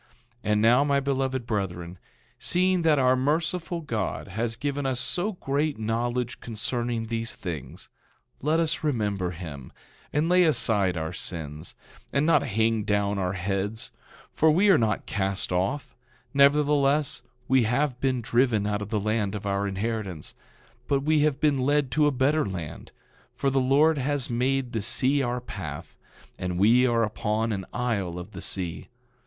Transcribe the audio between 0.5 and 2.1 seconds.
And now, my beloved brethren,